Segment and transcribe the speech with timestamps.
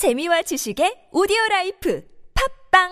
[0.00, 2.02] 재미와 지식의 오디오 라이프
[2.72, 2.88] 팝빵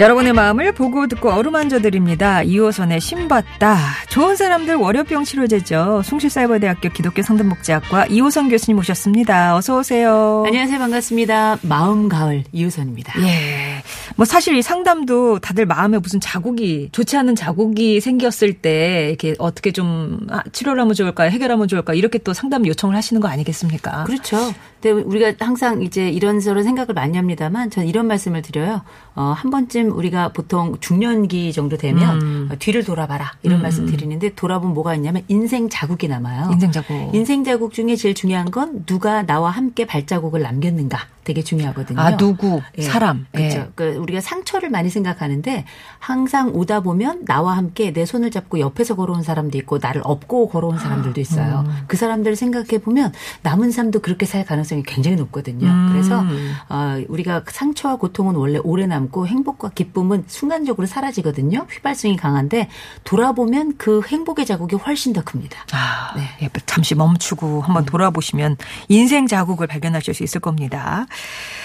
[0.00, 2.42] 여러분의 마음을 보고 듣고 어루만져 드립니다.
[2.42, 3.78] 2호선의 신받다.
[4.10, 6.02] 좋은 사람들 월요병 치료제죠.
[6.04, 9.54] 숭실사이버대학교 기독교 상담복지학과 이호선 교수님 오셨습니다.
[9.54, 10.42] 어서 오세요.
[10.48, 10.80] 안녕하세요.
[10.80, 11.60] 반갑습니다.
[11.62, 13.22] 마음 가을 이우선입니다.
[13.22, 13.75] 예.
[14.16, 19.72] 뭐 사실 이 상담도 다들 마음에 무슨 자국이 좋지 않은 자국이 생겼을 때 이렇게 어떻게
[19.72, 24.04] 좀 아, 치료를 하면 좋을까 해결하면 좋을까 이렇게 또 상담 요청을 하시는 거 아니겠습니까?
[24.04, 24.54] 그렇죠.
[24.80, 28.82] 근데 우리가 항상 이제 이런저런 생각을 많이 합니다만 전 이런 말씀을 드려요.
[29.16, 32.48] 어, 한 번쯤 우리가 보통 중년기 정도 되면 음.
[32.52, 36.50] 어, 뒤를 돌아봐라 이런 말씀 드리는데 돌아보면 뭐가 있냐면 인생 자국이 남아요.
[36.52, 37.14] 인생 자국.
[37.14, 41.98] 인생 자국 중에 제일 중요한 건 누가 나와 함께 발자국을 남겼는가 되게 중요하거든요.
[41.98, 42.82] 아 누구 예.
[42.82, 43.26] 사람.
[43.32, 43.58] 그렇죠.
[43.58, 43.68] 예.
[43.74, 45.64] 그 우리가 상처를 많이 생각하는데
[45.98, 50.78] 항상 오다 보면 나와 함께 내 손을 잡고 옆에서 걸어온 사람도 있고 나를 업고 걸어온
[50.78, 51.64] 사람들도 있어요.
[51.66, 51.74] 음.
[51.88, 55.66] 그 사람들을 생각해 보면 남은 삶도 그렇게 살 가능성이 굉장히 높거든요.
[55.66, 55.88] 음.
[55.90, 56.22] 그래서
[56.68, 61.66] 어, 우리가 상처와 고통은 원래 오래 남고 행복과 기쁨은 순간적으로 사라지거든요.
[61.70, 62.68] 휘발성이 강한데
[63.04, 65.64] 돌아보면 그 행복의 자국이 훨씬 더 큽니다.
[65.72, 66.22] 아, 네.
[66.42, 68.56] 예, 잠시 멈추고 한번 돌아보시면
[68.88, 71.06] 인생 자국을 발견하실 수 있을 겁니다.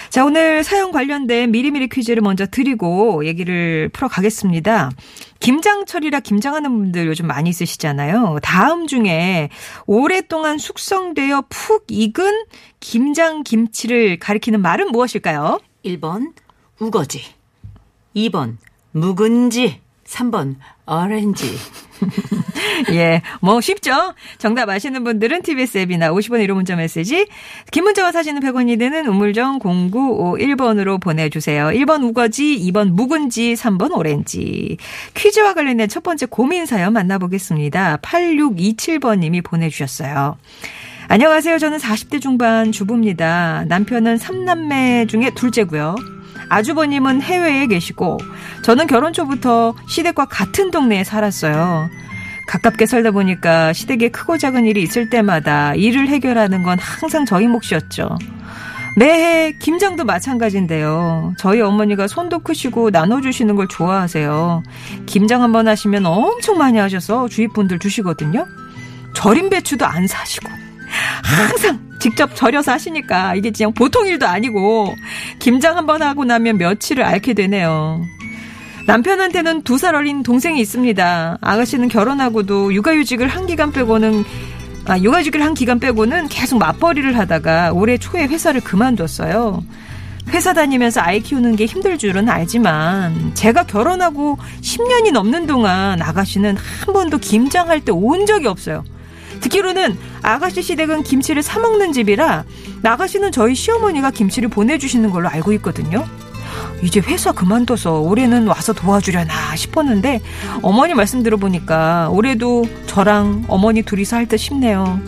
[0.09, 4.92] 자, 오늘 사연 관련된 미리미리 퀴즈를 먼저 드리고 얘기를 풀어가겠습니다.
[5.39, 8.39] 김장철이라 김장하는 분들 요즘 많이 있으시잖아요.
[8.44, 9.50] 다음 중에
[9.86, 12.44] 오랫동안 숙성되어 푹 익은
[12.80, 15.59] 김장 김치를 가리키는 말은 무엇일까요?
[15.86, 16.33] 1번
[16.82, 17.24] 우거지.
[18.16, 18.58] 2번
[18.92, 19.80] 묵은지.
[20.06, 20.56] 3번
[20.88, 21.46] 오렌지.
[22.92, 24.14] 예, 뭐 쉽죠?
[24.40, 27.28] 정답 아시는 분들은 TBS 앱이나 50원 1호 문자 메시지,
[27.72, 31.68] 긴 문자와 사진은 100원이 되는 우물정 0951번으로 보내주세요.
[31.68, 34.78] 1번 우거지, 2번 묵은지, 3번 오렌지.
[35.14, 37.98] 퀴즈와 관련된 첫 번째 고민 사연 만나보겠습니다.
[37.98, 40.38] 8627번님이 보내주셨어요.
[41.08, 41.58] 안녕하세요.
[41.60, 43.66] 저는 40대 중반 주부입니다.
[43.67, 45.95] 남편은 3남매 중에 둘째고요.
[46.52, 48.20] 아주버님은 해외에 계시고
[48.64, 51.89] 저는 결혼 초부터 시댁과 같은 동네에 살았어요.
[52.48, 58.17] 가깝게 살다 보니까 시댁에 크고 작은 일이 있을 때마다 일을 해결하는 건 항상 저희 몫이었죠.
[58.98, 61.34] 매해 김장도 마찬가지인데요.
[61.38, 64.64] 저희 어머니가 손도 크시고 나눠주시는 걸 좋아하세요.
[65.06, 68.45] 김장 한번 하시면 엄청 많이 하셔서 주위 분들 주시거든요.
[69.14, 70.50] 절임 배추도 안 사시고
[71.23, 74.95] 항상 직접 절여서 하시니까 이게 그냥 보통 일도 아니고
[75.39, 78.04] 김장 한번 하고 나면 며칠을 앓게 되네요.
[78.88, 81.38] 남편한테는 두 살 어린 동생이 있습니다.
[81.40, 84.23] 아가씨는 결혼하고도 육아휴직을 한 기간 빼고는
[84.88, 89.64] 아, 육아휴직을 한 기간 빼고는 계속 맞벌이를 하다가 올해 초에 회사를 그만뒀어요.
[90.30, 96.94] 회사 다니면서 아이 키우는 게 힘들 줄은 알지만 제가 결혼하고 10년이 넘는 동안 아가씨는 한
[96.94, 98.84] 번도 김장할 때 온 적이 없어요.
[99.42, 102.44] 듣기로는 아가씨 시댁은 김치를 사 먹는 집이라
[102.84, 106.06] 아가씨는 저희 시어머니가 김치를 보내주시는 걸로 알고 있거든요.
[106.84, 110.20] 이제 회사 그만둬서 올해는 와서 도와주려나 싶었는데
[110.62, 115.00] 어머니 말씀 들어보니까 올해도 저랑 어머니 둘이서 할 듯 싶네요.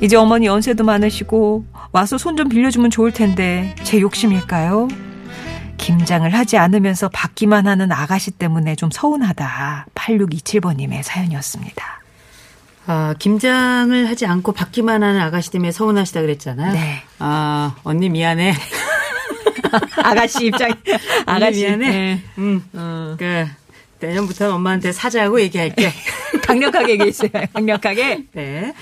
[0.00, 4.88] 이제 어머니 연세도 많으시고 와서 손 좀 빌려주면 좋을 텐데 제 욕심일까요?
[5.76, 9.86] 김장을 하지 않으면서 받기만 하는 아가씨 때문에 좀 서운하다.
[9.94, 11.97] 8627번님의 사연이었습니다.
[12.90, 16.72] 아, 김장을 하지 않고 받기만 하는 아가씨 때문에 서운하시다 그랬잖아요.
[16.72, 17.02] 네.
[17.18, 18.54] 아, 언니 미안해.
[20.02, 20.72] 아가씨 입장,
[21.26, 21.90] 아가씨 미안해.
[21.90, 22.22] 네.
[22.38, 22.64] 음.
[22.72, 23.14] 어.
[23.18, 23.46] 그
[24.00, 25.92] 내년부터 엄마한테 사자고 얘기할게.
[26.42, 27.28] 강력하게 얘기했어요.
[27.52, 28.24] 강력하게.
[28.32, 28.72] 네.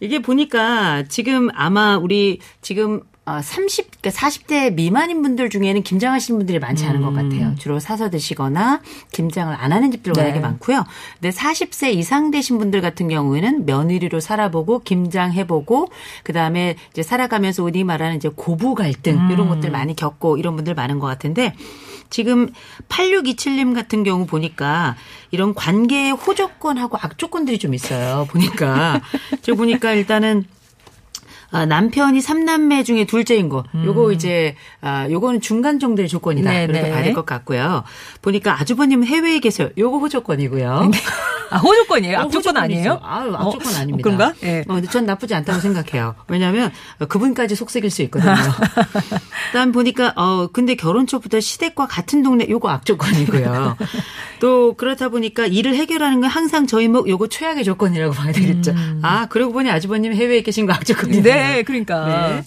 [0.00, 6.60] 이게 보니까 지금 아마 우리 지금 아, 30, 그러니까 40대 미만인 분들 중에는 김장하시는 분들이
[6.60, 7.56] 많지 않은 것 같아요.
[7.58, 10.22] 주로 사서 드시거나 김장을 안 하는 집들 네.
[10.22, 10.84] 워낙에 많고요.
[11.20, 15.88] 근데 40세 이상 되신 분들 같은 경우에는 며느리로 살아보고 김장해보고
[16.22, 20.74] 그 다음에 이제 살아가면서 우리 말하는 이제 고부 갈등 이런 것들 많이 겪고 이런 분들
[20.74, 21.52] 많은 것 같은데
[22.10, 22.52] 지금
[22.88, 24.94] 8627님 같은 경우 보니까
[25.32, 28.26] 이런 관계의 호조건하고 악조건들이 좀 있어요.
[28.30, 29.00] 보니까.
[29.42, 30.44] 제가 보니까 일단은
[31.50, 33.64] 아, 남편이 삼남매 중에 둘째인 거.
[33.84, 36.50] 요거 이제 아 요거는 중간 정도의 조건이다.
[36.50, 36.52] 음.
[36.54, 36.90] 네, 이렇게 네.
[36.90, 37.84] 봐야 될 것 같고요.
[38.22, 39.68] 보니까 아주버님은 해외에 계세요.
[39.78, 40.90] 요거 호조건이고요.
[41.50, 42.18] 아, 호조건이에요?
[42.18, 42.60] 어, 악조건 호조건이죠.
[42.60, 43.00] 아니에요?
[43.02, 44.02] 아유, 악조건 어, 아닙니다.
[44.10, 44.34] 그런가?
[44.42, 44.60] 예.
[44.68, 46.14] 어, 근데 전 나쁘지 않다고 생각해요.
[46.28, 46.72] 왜냐하면
[47.08, 48.34] 그분까지 속색일 수 있거든요.
[49.52, 53.76] 그다음 보니까 어 근데 결혼 초부터 시댁과 같은 동네 요거 악조건이고요.
[54.40, 58.74] 또 그렇다 보니까 일을 해결하는 건 항상 저희 목 요거 최악의 조건이라고 봐야 되겠죠.
[59.02, 61.22] 아 그러고 보니 아주버님 해외에 계신 거 악조건이네요.
[61.22, 62.28] 네, 그러니까.
[62.28, 62.44] 네.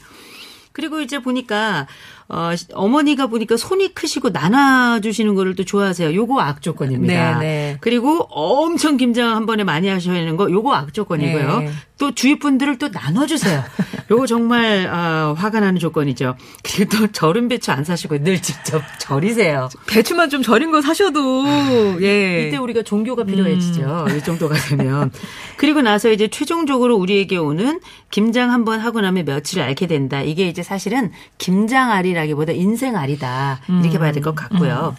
[0.71, 1.87] 그리고 이제 보니까
[2.31, 6.13] 어, 어머니가 보니까 손이 크시고 나눠주시는 거를 또 좋아하세요.
[6.13, 7.39] 요거 악조건입니다.
[7.39, 7.77] 네, 네.
[7.81, 11.59] 그리고 엄청 김장 한 번에 많이 하셔야 하는 거 요거 악조건이고요.
[11.61, 11.71] 네.
[11.97, 13.63] 또 주위 분들을 또 나눠주세요.
[14.11, 16.35] 요거 정말 아, 화가 나는 조건이죠.
[16.63, 19.69] 그리고 또 절은 배추 안 사시고 늘 직접 절이세요.
[19.87, 21.45] 배추만 좀 절인 거 사셔도
[22.01, 22.47] 예.
[22.47, 24.05] 이때 우리가 종교가 필요해지죠.
[24.17, 25.11] 이 정도가 되면.
[25.57, 27.79] 그리고 나서 이제 최종적으로 우리에게 오는
[28.11, 30.21] 김장 한 번 하고 나면 며칠을 앓게 된다.
[30.21, 33.59] 이게 이제 사실은 김장알이라 기보다 인생알이다.
[33.81, 34.95] 이렇게 봐야 될 것 같고요.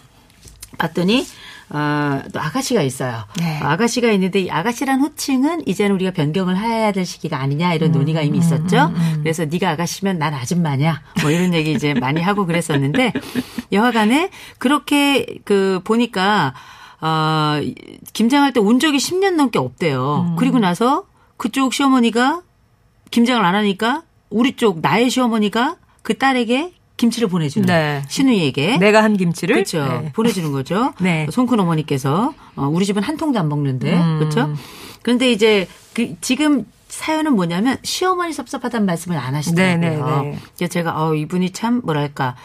[0.77, 1.25] 봤더니
[1.73, 3.23] 어, 또 아가씨가 있어요.
[3.39, 3.59] 네.
[3.61, 8.39] 아가씨가 있는데 이 아가씨란 호칭은 이제는 우리가 변경을 해야 될 시기가 아니냐 이런 논의가 이미
[8.39, 8.91] 있었죠.
[9.21, 13.13] 그래서 네가 아가씨면 난 아줌마냐 뭐 이런 얘기 이제 많이 하고 그랬었는데
[13.71, 16.53] 여하간에 그렇게 그 보니까
[16.99, 17.59] 어,
[18.13, 20.35] 김장할 때 온 적이 10년 넘게 없대요.
[20.37, 21.05] 그리고 나서
[21.37, 22.41] 그쪽 시어머니가
[23.11, 28.03] 김장을 안 하니까 우리 쪽 나의 시어머니가 그 딸에게 김치를 보내주는 네.
[28.07, 29.83] 시누이에게 내가 한 김치를 그렇죠.
[29.83, 30.11] 네.
[30.13, 30.93] 보내주는 거죠.
[31.01, 31.25] 네.
[31.31, 34.19] 손큰 어머니께서 어, 우리 집은 한 통도 안 먹는데 음.
[34.19, 34.53] 그렇죠.
[35.01, 39.77] 그런데 이제 그 지금 사연은 뭐냐면 시어머니 섭섭하다는 말씀을 안 하시더라고요.
[39.77, 40.39] 네, 네, 네.
[40.55, 42.35] 그래서 제가 어 이분이 참 뭐랄까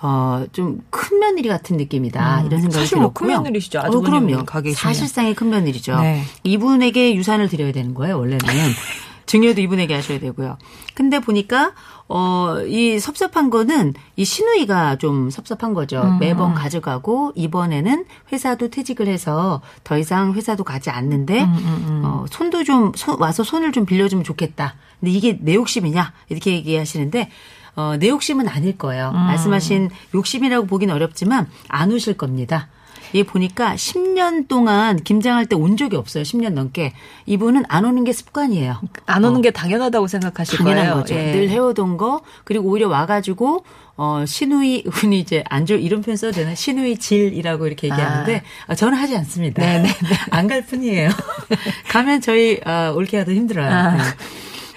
[0.00, 3.28] 어좀 큰 며느리 같은 느낌이다 음, 이런 생각이 사실 뭐큰.
[3.28, 3.78] 며느리시죠.
[3.78, 4.44] 어, 그럼요.
[4.74, 6.00] 사실상의 큰 며느리죠.
[6.00, 6.24] 네.
[6.42, 8.18] 이분에게 유산을 드려야 되는 거예요.
[8.18, 8.40] 원래는
[9.26, 10.58] 증여도 이분에게 하셔야 되고요.
[10.94, 11.72] 근데 보니까
[12.08, 16.02] 어, 이 섭섭한 거는 이 시누이가 좀 섭섭한 거죠.
[16.02, 22.64] 음, 매번 가져가고 이번에는 회사도 퇴직을 해서 더 이상 회사도 가지 않는데 음, 어, 손도
[22.64, 24.74] 좀 손- 와서 손을 좀 빌려주면 좋겠다.
[25.00, 27.30] 근데 이게 내 욕심이냐 이렇게 얘기하시는데
[27.74, 29.12] 어, 내 욕심은 아닐 거예요.
[29.14, 29.18] 음.
[29.18, 32.68] 말씀하신 욕심이라고 보긴 어렵지만 안 오실 겁니다.
[33.14, 36.22] 얘 보니까 10년 동안 김장할 때 온 적이 없어요.
[36.24, 36.92] 10년 넘게.
[37.26, 38.80] 이분은 안 오는 게 습관이에요.
[39.06, 40.94] 안 오는 게 당연하다고 생각하실 당연한 거예요.
[41.00, 41.14] 거죠.
[41.14, 41.32] 예.
[41.32, 43.64] 늘 해오던 거 그리고 오히려 와가지고
[43.96, 48.96] 어 시누이 분이 이제 안좋 이런 표현 써도 되나 시누이 질이라고 이렇게 얘기하는데 아, 저는
[48.96, 49.62] 하지 않습니다.
[49.62, 49.88] 네, 네,
[50.30, 51.10] 안 갈 뿐이에요.
[51.90, 53.70] 가면 저희 아, 올케가 더 힘들어요.
[53.70, 53.96] 아.
[53.96, 54.02] 네.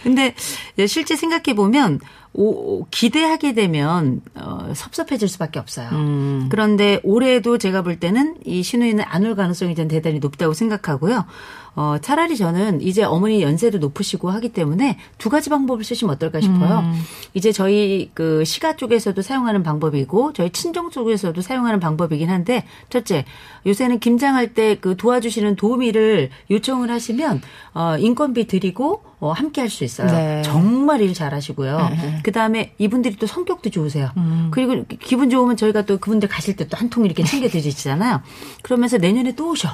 [0.03, 0.35] 근데
[0.87, 1.99] 실제 생각해 보면
[2.37, 5.87] 오, 기대하게 되면 어, 섭섭해질 수밖에 없어요.
[5.93, 6.47] 음.
[6.49, 11.25] 그런데 올해도 제가 볼 때는 이 신우이는 안 올 가능성이 전 대단히 높다고 생각하고요.
[11.75, 16.79] 어, 차라리 저는 이제 어머니 연세도 높으시고 하기 때문에 두 가지 방법을 쓰시면 어떨까 싶어요.
[16.79, 17.01] 음.
[17.33, 23.25] 이제 저희 그 시가 쪽에서도 사용하는 방법이고 저희 친정 쪽에서도 사용하는 방법이긴 한데 첫째
[23.65, 27.41] 요새는 김장할 때 그 도와주시는 도우미를 요청을 하시면
[27.73, 30.07] 어, 인건비 드리고 어, 함께 할 수 있어요.
[30.11, 30.41] 네.
[30.43, 31.77] 정말 일 잘하시고요.
[31.89, 32.19] 네.
[32.23, 34.11] 그 다음에 이분들이 또 성격도 좋으세요.
[34.17, 34.49] 음.
[34.51, 38.21] 그리고 기분 좋으면 저희가 또 그분들 가실 때 또 한 통 이렇게 챙겨드리시잖아요.
[38.61, 39.69] 그러면서 내년에 또 오셔.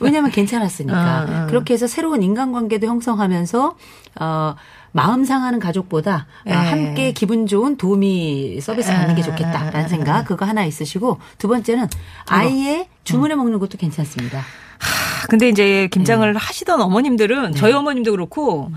[0.00, 0.94] 왜냐하면 괜찮았으니까.
[1.13, 1.46] 어, 어.
[1.46, 3.76] 그렇게 해서 새로운 인간관계도 형성하면서
[4.20, 4.54] 어.
[4.96, 6.52] 마음 상하는 가족보다 어, 예.
[6.52, 11.48] 함께 기분 좋은 도우미 서비스 받는 게 예, 좋겠다라는 예, 생각 그거 하나 있으시고 두
[11.48, 11.88] 번째는
[12.28, 14.38] 아예 주문해 먹는 것도 괜찮습니다.
[14.38, 16.38] 하, 근데 이제 김장을 네.
[16.38, 18.70] 하시던 어머님들은 저희 어머님도 그렇고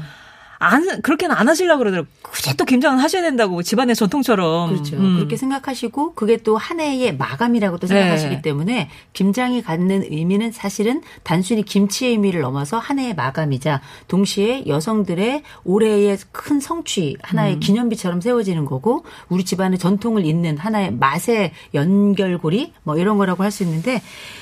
[0.59, 2.11] 안 그렇게는 안 하시려고 그러더라고요.
[2.21, 4.69] 굳이 또 김장은 하셔야 된다고 집안의 전통처럼.
[4.71, 4.95] 그렇죠.
[4.97, 5.15] 음.
[5.17, 8.41] 그렇게 생각하시고 그게 또 한 해의 마감이라고 또 생각하시기 네.
[8.41, 16.17] 때문에 김장이 갖는 의미는 사실은 단순히 김치의 의미를 넘어서 한 해의 마감이자 동시에 여성들의 올해의
[16.31, 17.59] 큰 성취 하나의 음.
[17.59, 23.63] 기념비처럼 세워지는 거고 우리 집안의 전통을 잇는 하나의 맛의 연결고리 뭐 이런 거라고 할 수
[23.63, 24.01] 있는데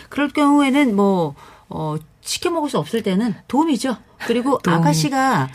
[0.10, 1.36] 그럴 경우에는 뭐
[1.70, 3.98] 어, 시켜 먹을 수 없을 때는 도움이죠.
[4.26, 4.78] 그리고 도움.
[4.78, 5.50] 아가씨가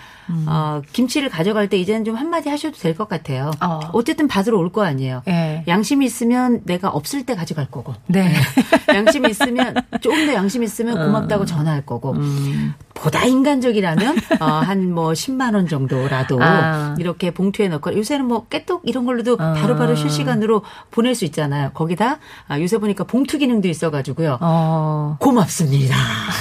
[0.47, 3.51] 어, 김치를 가져갈 때 이제는 좀 한마디 하셔도 될 것 같아요.
[3.61, 3.81] 어.
[3.93, 5.23] 어쨌든 받으러 올 거 아니에요.
[5.29, 5.65] 예.
[5.67, 7.95] 양심이 있으면 내가 없을 때 가져갈 거고.
[8.07, 8.33] 네.
[8.95, 12.13] 양심이 있으면 조금 더 양심 있으면 고맙다고 전화할 거고.
[12.13, 12.75] 음.
[12.95, 16.95] 보다 인간적이라면 어, 한뭐 10만 원 정도라도 아.
[16.99, 19.55] 이렇게 봉투에 넣고 요새는 뭐 깨똑 이런 걸로도 아.
[19.55, 21.71] 바로 바로 실시간으로 보낼 수 있잖아요.
[21.73, 24.37] 거기다 아, 요새 보니까 봉투 기능도 있어가지고요.
[24.43, 25.17] 어.
[25.19, 25.97] 고맙습니다.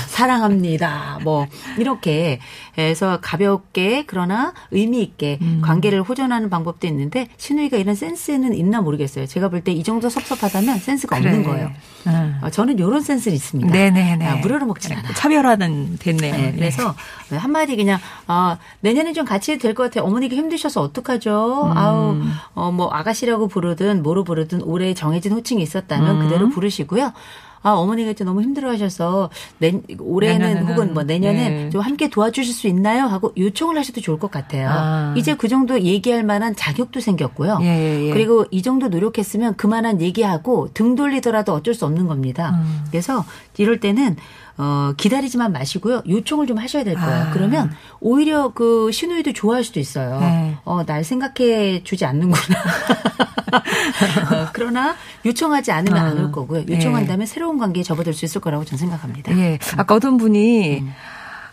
[0.08, 1.20] 사랑합니다.
[1.24, 2.40] 뭐 이렇게
[2.78, 5.62] 해서 가볍게 그러나 의미 있게 음.
[5.64, 9.26] 관계를 호전하는 방법도 있는데 신우이가 이런 센스는 있나 모르겠어요.
[9.26, 11.44] 제가 볼 때 이 정도 섭섭하다면 센스가 없는 그래.
[11.44, 11.72] 거예요.
[12.08, 12.40] 음.
[12.42, 13.72] 어, 저는 이런 센스는 있습니다.
[13.72, 14.26] 네네네.
[14.26, 15.14] 아, 무료로 먹진 않아요.
[15.14, 16.34] 차별화는 됐네요.
[16.36, 16.96] 네, 그래서
[17.32, 20.04] 한마디 그냥 아, 내년에 좀 같이 될 것 같아요.
[20.06, 21.72] 어머니가 힘드셔서 어떡하죠?
[21.76, 22.20] 아우
[22.56, 26.24] 어, 뭐 아가씨라고 부르든 뭐로 부르든 올해 정해진 호칭이 있었다면 음.
[26.24, 27.14] 그대로 부르시고요.
[27.62, 31.70] 아, 어머니가 이제 너무 힘들어하셔서 내, 올해는 내년에는, 혹은 뭐 내년에 네.
[31.70, 33.06] 좀 함께 도와주실 수 있나요?
[33.06, 34.70] 하고 요청을 하셔도 좋을 것 같아요.
[34.72, 35.14] 아.
[35.18, 37.60] 이제 그 정도 얘기할 만한 자격도 생겼고요.
[37.62, 38.14] 예, 예, 예.
[38.14, 42.52] 그리고 이 정도 노력했으면 그만한 얘기하고 등 돌리더라도 어쩔 수 없는 겁니다.
[42.52, 42.86] 음.
[42.90, 43.26] 그래서
[43.58, 44.16] 이럴 때는
[44.58, 46.04] 어, 기다리지만 마시고요.
[46.08, 47.28] 요청을 좀 하셔야 될 거예요.
[47.28, 47.32] 아.
[47.32, 50.20] 그러면 오히려 그 신우이도 좋아할 수도 있어요.
[50.20, 50.58] 네.
[50.66, 52.60] 어, 날 생각해 주지 않는구나.
[53.54, 56.06] 어, 그러나 요청하지 않으면 어.
[56.06, 56.66] 안올 거고요.
[56.66, 56.76] 네.
[56.76, 59.38] 요청한다면 새로운 관계에 접어들 수 있을 거라고 저는 생각합니다.
[59.38, 59.60] 예.
[59.78, 60.94] 아까 어떤 분이 음.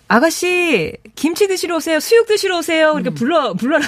[0.08, 1.98] 아가씨 김치 드시러 오세요.
[1.98, 2.92] 수육 드시러 오세요.
[2.92, 3.00] 음.
[3.00, 3.86] 이렇게 불러 불러라.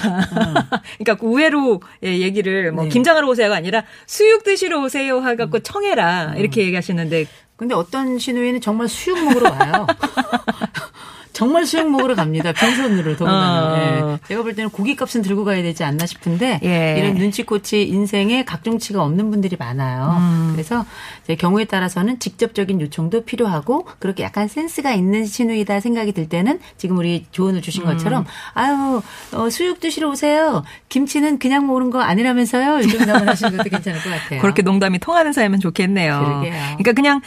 [0.97, 2.89] 그러니까 그 우회로 예, 얘기를 뭐 네.
[2.89, 7.25] 김장하러 오세요가 아니라 수육 드시러 오세요 해갖고 청해라 이렇게 얘기하시는데
[7.55, 9.87] 근데 어떤 신우이는 정말 수육 먹으러 와요.
[11.33, 12.51] 정말 수육 먹으러 갑니다.
[12.51, 14.03] 빈손으로 더군다나.
[14.03, 14.13] 어.
[14.13, 14.27] 예.
[14.27, 16.95] 제가 볼 때는 고깃값은 들고 가야 되지 않나 싶은데 예.
[16.97, 20.17] 이런 눈치코치 인생에 각종치가 없는 분들이 많아요.
[20.19, 20.49] 음.
[20.53, 20.85] 그래서
[21.25, 26.97] 제 경우에 따라서는 직접적인 요청도 필요하고 그렇게 약간 센스가 있는 신우이다 생각이 들 때는 지금
[26.97, 27.87] 우리 조언을 주신 음.
[27.87, 29.01] 것처럼 아유
[29.33, 30.63] 어, 수육 드시러 오세요.
[30.89, 32.79] 김치는 그냥 먹는 거 아니라면서요.
[32.79, 34.41] 이렇게 말하시는 것도 괜찮을 것 같아요.
[34.41, 36.19] 그렇게 농담이 통하는 사이면 좋겠네요.
[36.19, 36.53] 그러게요.
[36.77, 37.21] 그러니까 그냥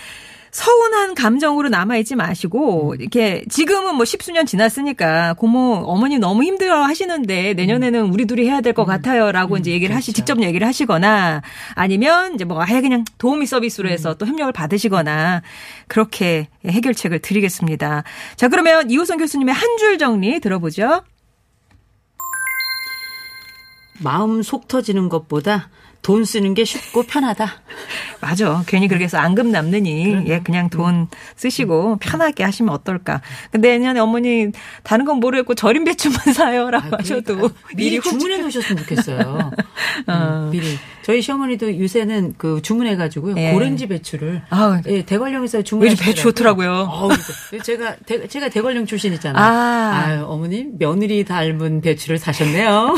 [0.52, 8.02] 서운한 감정으로 남아있지 마시고, 이렇게 지금은 뭐 십수년 지났으니까, 고모, 어머니 너무 힘들어 하시는데, 내년에는
[8.12, 9.32] 우리 둘이 해야 될 것 같아요.
[9.32, 10.16] 라고 이제 얘기를 하시, 그렇죠.
[10.16, 11.40] 직접 얘기를 하시거나,
[11.74, 15.40] 아니면 이제 뭐 아예 그냥 도우미 서비스로 해서 또 협력을 받으시거나,
[15.88, 18.04] 그렇게 해결책을 드리겠습니다.
[18.36, 21.02] 자, 그러면 이호선 교수님의 한 줄 정리 들어보죠.
[24.00, 25.70] 마음 속 터지는 것보다
[26.02, 27.46] 돈 쓰는 게 쉽고 편하다.
[28.20, 28.62] 맞아.
[28.66, 33.22] 괜히 그렇게 해서 앙금 남느니 예 그냥 돈 쓰시고 편하게 하시면 어떨까.
[33.50, 34.48] 근데 내년에 어머니
[34.82, 39.50] 다른 건 모르겠고 절임 배추만 사요라고 하셔도 그러니까 미리 주문해 놓으셨으면 좋겠어요.
[40.08, 40.12] 어.
[40.12, 40.76] 음, 미리.
[41.02, 43.34] 저희 시어머니도 요새는 그 주문해 가지고요.
[43.38, 43.52] 예.
[43.52, 44.80] 고랭지 배추를 아우.
[44.86, 47.08] 예, 대관령에서 주문해 요즘 배추 좋더라고요.
[47.62, 49.42] 제가 대, 제가 대관령 출신이잖아요.
[49.42, 50.02] 아.
[50.04, 52.96] 아유, 어머니 며느리 닮은 배추를 사셨네요.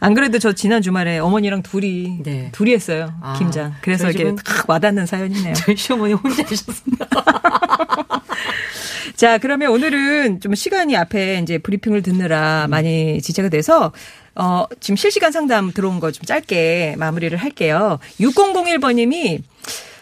[0.00, 2.48] 안 그래도 저 지난 주말에 어머니랑 둘이 네.
[2.52, 3.74] 둘이 했어요 아, 김장.
[3.82, 5.52] 그래서 집은- 탁 와닿는 사연이네요.
[5.54, 7.06] 저희 시어머니 혼자 하셨습니다.
[9.16, 13.92] 자, 그러면 오늘은 좀 시간이 앞에 이제 브리핑을 듣느라 많이 지체가 돼서
[14.34, 17.98] 어, 지금 실시간 상담 들어온 거 좀 짧게 마무리를 할게요.
[18.20, 19.42] 6001번님이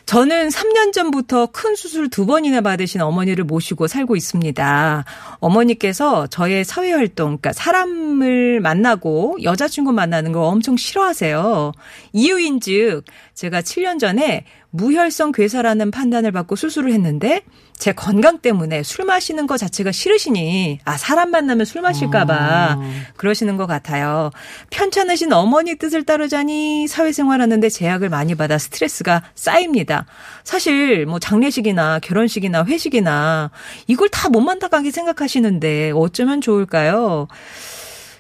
[0.09, 5.05] 저는 3년 전부터 큰 수술 두 번이나 받으신 어머니를 모시고 살고 있습니다.
[5.39, 11.73] 어머니께서 저의 사회 활동, 그러니까 사람을 만나고 여자친구 만나는 거 엄청 싫어하세요.
[12.15, 13.03] 이유인 즉,
[13.35, 17.43] 제가 7년 전에 무혈성 괴사라는 판단을 받고 수술을 했는데
[17.79, 22.91] 제 건강 때문에 술 마시는 거 자체가 싫으시니 아 사람 만나면 술 마실까봐 어.
[23.17, 24.31] 그러시는 것 같아요.
[24.71, 30.07] 편찮으신 어머니 뜻을 따르자니 사회생활하는데 제약을 많이 받아 스트레스가 쌓입니다.
[30.45, 33.51] 사실 뭐 장례식이나 결혼식이나 회식이나
[33.89, 37.29] 이걸 다 못 만나가게 생각하시는데 어쩌면 좋을까요?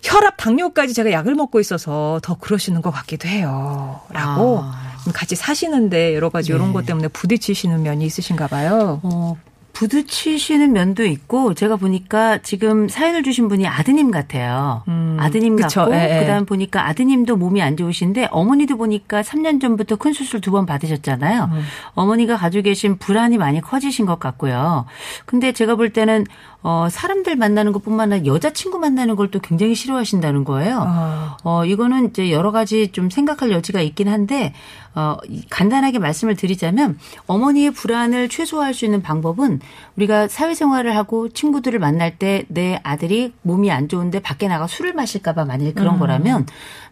[0.02, 4.00] 혈압, 당뇨까지 제가 약을 먹고 있어서 더 그러시는 것 같기도 해요.
[4.10, 4.96] 라고 아.
[5.12, 6.72] 같이 사시는데 여러 가지 이런 네.
[6.72, 9.00] 것 때문에 부딪히시는 면이 있으신가 봐요.
[9.02, 9.36] 어,
[9.78, 14.82] 부딪히시는 면도 있고 제가 보니까 지금 사연을 주신 분이 아드님 같아요.
[14.88, 16.20] 음, 아드님 그쵸, 같고 예, 예.
[16.20, 21.50] 그다음 보니까 아드님도 몸이 안 좋으신데 어머니도 보니까 3년 전부터 큰 수술 두 번 받으셨잖아요.
[21.52, 21.62] 음.
[21.94, 24.86] 어머니가 가지고 계신 불안이 많이 커지신 것 같고요.
[25.26, 26.24] 근데 제가 볼 때는
[26.62, 30.82] 어 사람들 만나는 것뿐만 아니라 여자친구 만나는 걸 또 굉장히 싫어하신다는 거예요.
[30.86, 31.36] 아.
[31.44, 34.54] 어, 이거는 이제 여러 가지 좀 생각할 여지가 있긴 한데,
[34.98, 39.60] 어, 이- 간단하게 말씀을 드리자면, 어머니의 불안을 최소화할 수 있는 방법은
[39.96, 45.44] 우리가 사회생활을 하고 친구들을 만날 때 내 아들이 몸이 안 좋은데 밖에 나가 술을 마실까봐
[45.44, 46.46] 만일 그런 거라면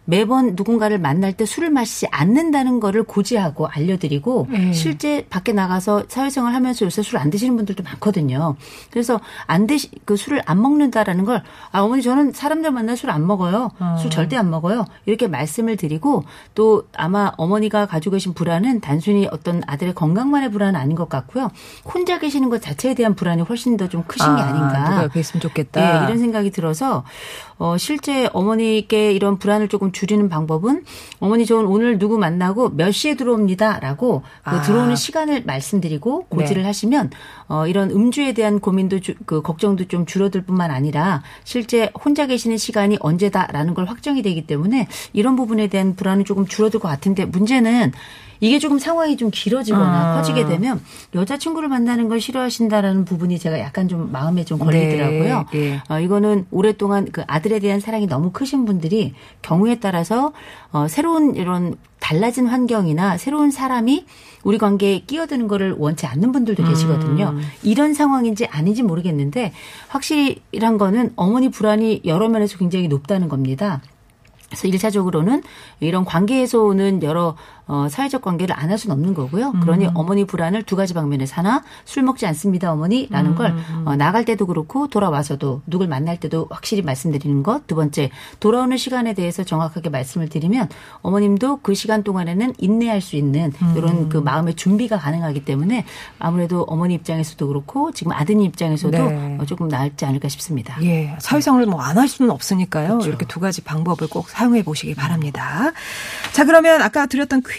[0.05, 4.71] 매번 누군가를 만날 때 술을 마시지 않는다는 거를 고지하고 알려드리고 네.
[4.71, 8.55] 실제 밖에 나가서 사회생활 하면서 요새 술 안 드시는 분들도 많거든요.
[8.91, 13.25] 그래서 안 드시, 그 술을 안 먹는다라는 걸, 아, 어머니 저는 사람들 만나 술 안
[13.27, 13.71] 먹어요.
[13.99, 14.85] 술 절대 안 먹어요.
[15.05, 16.23] 이렇게 말씀을 드리고
[16.55, 21.49] 또 아마 어머니가 가지고 계신 불안은 단순히 어떤 아들의 건강만의 불안은 아닌 것 같고요.
[21.83, 24.89] 혼자 계시는 것 자체에 대한 불안이 훨씬 더 좀 크신 게 아, 아닌가.
[24.89, 26.01] 누가 옆에 있으면 좋겠다.
[26.01, 27.03] 예, 이런 생각이 들어서
[27.59, 30.83] 어 실제 어머니께 이런 불안을 조금 줄이는 방법은
[31.19, 34.61] 어머니 저는 오늘 누구 만나고 몇 시에 들어옵니다라고 그 아.
[34.61, 36.67] 들어오는 시간을 말씀드리고 고지를 네.
[36.67, 37.09] 하시면
[37.47, 42.57] 어 이런 음주에 대한 고민도 주, 그 걱정도 좀 줄어들 뿐만 아니라 실제 혼자 계시는
[42.57, 47.91] 시간이 언제다라는 걸 확정이 되기 때문에 이런 부분에 대한 불안은 조금 줄어들 것 같은데 문제는
[48.39, 50.15] 이게 조금 상황이 좀 길어지거나 아.
[50.15, 50.81] 커지게 되면
[51.15, 55.45] 여자친구를 만나는 걸 싫어하신다라는 부분이 제가 약간 좀 마음에 좀 걸리더라고요.
[55.51, 55.81] 네, 예.
[55.89, 60.33] 어, 이거는 오랫동안 그 아들에 대한 사랑이 너무 크신 분들이 경우에 따라서
[60.71, 64.05] 어, 새로운 이런 달라진 환경이나 새로운 사람이
[64.43, 67.35] 우리 관계에 끼어드는 거를 원치 않는 분들도 계시거든요.
[67.63, 69.51] 이런 상황인지 아닌지 모르겠는데
[69.89, 73.81] 확실한 거는 어머니 불안이 여러 면에서 굉장히 높다는 겁니다.
[74.47, 75.43] 그래서 일차적으로는
[75.79, 77.35] 이런 관계에서 오는 여러
[77.67, 79.53] 어, 사회적 관계를 안 할 수는 없는 거고요.
[79.61, 83.55] 그러니 어머니 불안을 두 가지 방면에서 하나 술 먹지 않습니다 어머니라는 걸
[83.85, 87.65] 어, 나갈 때도 그렇고 돌아와서도 누굴 만날 때도 확실히 말씀드리는 것.
[87.67, 88.09] 두 번째
[88.39, 90.69] 돌아오는 시간에 대해서 정확하게 말씀을 드리면
[91.01, 95.85] 어머님도 그 시간 동안에는 인내할 수 있는 이런 그 마음의 준비가 가능하기 때문에
[96.19, 99.37] 아무래도 어머니 입장에서도 그렇고 지금 아드님 입장에서도 네.
[99.39, 100.77] 어, 조금 나을지 않을까 싶습니다.
[100.83, 102.99] 예, 사회생활을 뭐 안 할 수는 없으니까요.
[103.05, 105.71] 이렇게 두 가지 방법을 꼭 사용해 보시기 바랍니다.
[106.33, 107.56] 자, 그러면 아까 드렸던 퀴즈,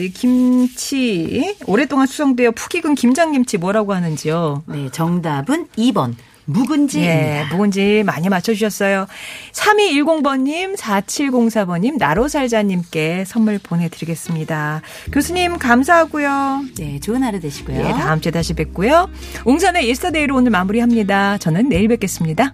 [0.00, 4.64] 이 김치, 오랫동안 숙성되어 푹 익은 김장김치 뭐라고 하는지요?
[4.66, 6.14] 네, 정답은 2번
[6.46, 7.14] 묵은지입니다.
[7.14, 9.06] 예, 묵은지 많이 맞춰주셨어요.
[9.52, 14.82] 3210번님, 4704번님, 나로살자님께 선물 보내드리겠습니다.
[15.12, 16.64] 교수님, 감사하고요.
[16.76, 17.78] 네, 좋은 하루 되시고요.
[17.78, 19.08] 예, 다음 주에 다시 뵙고요.
[19.44, 21.38] 웅산의 Yesterday로 오늘 마무리합니다.
[21.38, 22.52] 저는 내일 뵙겠습니다.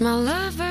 [0.00, 0.69] my lover.